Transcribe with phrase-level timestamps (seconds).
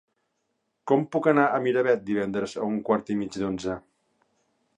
[0.91, 3.79] Com puc anar a Miravet divendres a un quart i mig d'onze?